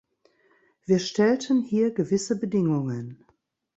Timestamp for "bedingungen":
2.39-3.23